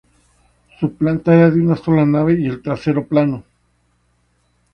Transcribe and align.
Su 0.79 0.95
planta 0.95 1.31
era 1.35 1.51
de 1.51 1.61
una 1.61 1.75
sola 1.75 2.07
nave 2.07 2.33
y 2.41 2.47
el 2.47 2.63
testero 2.63 3.05
plano. 3.05 3.43